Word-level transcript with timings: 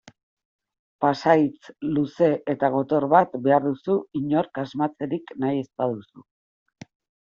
Pasahitz 1.05 1.69
luze 1.99 2.31
eta 2.55 2.71
gotor 2.77 3.07
bat 3.13 3.37
behar 3.47 3.69
duzu 3.71 4.01
inork 4.25 4.65
asmatzerik 4.67 5.35
nahi 5.45 5.65
ez 5.67 5.71
baduzu. 5.83 6.31